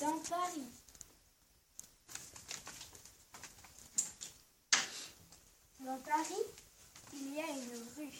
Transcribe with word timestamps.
dans 0.00 0.18
Paris. 0.20 0.70
Dans 5.80 5.98
Paris, 5.98 6.34
il 7.14 7.34
y 7.34 7.40
a 7.40 7.48
une 7.48 7.88
rue. 7.96 8.12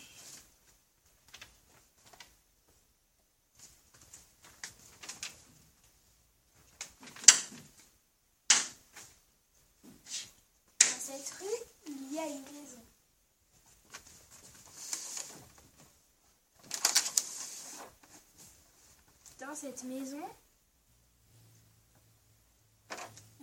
Dans 10.80 11.00
cette 11.00 11.30
rue, 11.38 11.46
il 11.86 12.12
y 12.12 12.18
a 12.18 12.26
une 12.26 12.42
maison. 12.42 12.82
Dans 19.38 19.54
cette 19.54 19.84
maison, 19.84 20.28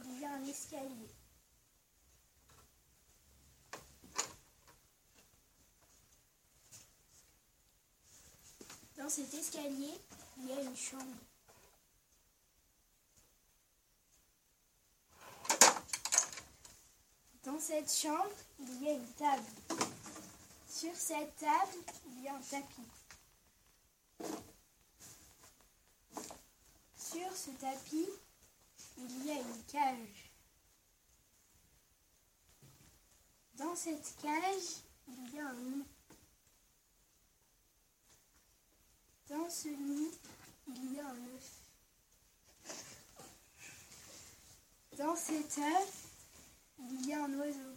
il 0.04 0.15
escalier. 0.48 1.10
Dans 8.98 9.10
cet 9.10 9.34
escalier, 9.34 9.94
il 10.38 10.48
y 10.48 10.52
a 10.54 10.62
une 10.62 10.76
chambre. 10.76 11.04
Dans 17.44 17.60
cette 17.60 17.92
chambre, 17.92 18.32
il 18.60 18.84
y 18.84 18.90
a 18.90 18.94
une 18.94 19.14
table. 19.14 19.44
Sur 20.68 20.96
cette 20.96 21.36
table, 21.36 21.78
il 22.08 22.24
y 22.24 22.28
a 22.28 22.36
un 22.36 22.42
tapis. 22.42 22.82
Sur 26.98 27.36
ce 27.36 27.52
tapis, 27.52 28.10
il 28.98 29.26
y 29.26 29.32
a 29.32 29.42
une 29.42 29.64
cage. 29.66 30.32
Dans 33.56 33.76
cette 33.76 34.16
cage, 34.22 34.84
il 35.08 35.34
y 35.34 35.40
a 35.40 35.48
un 35.48 35.54
nid. 35.54 35.86
Dans 39.28 39.50
ce 39.50 39.70
nid, 39.70 40.12
il 40.68 40.94
y 40.94 41.00
a 41.00 41.08
un 41.08 41.28
œuf. 41.36 41.66
Dans 44.98 45.16
cet 45.16 45.58
œuf, 45.58 46.08
il 46.80 47.06
y 47.08 47.14
a 47.14 47.24
un 47.24 47.34
oiseau. 47.40 47.76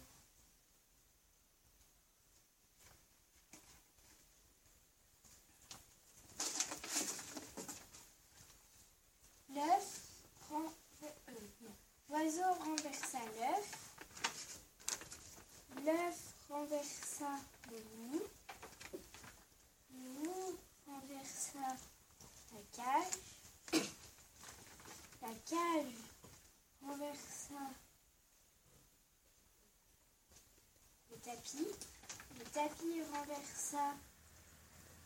L'œuf 9.49 10.01
prend... 10.39 10.63
euh, 11.03 11.33
non. 11.61 11.75
L'oiseau 12.09 12.53
renversa 12.63 13.19
l'œuf. 13.37 13.67
L'œuf 15.83 16.35
renversa 16.49 17.31
le 17.69 17.77
nid. 17.77 18.23
Le 19.91 19.99
nid 19.99 20.57
renversa 20.87 21.75
la 22.53 22.61
cage. 22.71 23.19
Cage 25.49 25.95
renversa 26.85 27.55
le 31.09 31.17
tapis. 31.17 31.67
Le 32.37 32.45
tapis 32.45 33.01
renversa 33.11 33.95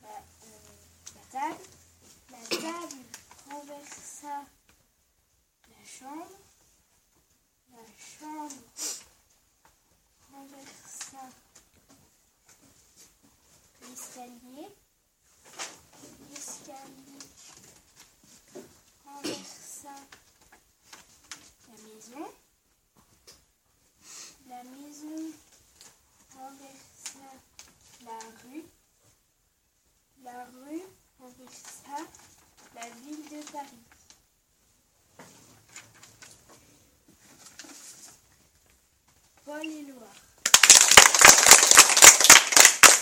la, 0.02 0.10
euh, 0.10 0.76
la 1.16 1.22
table. 1.32 1.64
La 2.30 2.58
table 2.58 3.04
renversa 3.50 4.44
la 5.70 5.86
chambre. 5.86 6.28
La 7.72 7.86
chambre 7.98 8.54
renversa. 10.34 11.30
L'escalier 13.82 14.76
Paul 39.46 39.66
et 39.66 39.92
Loire. 39.92 41.23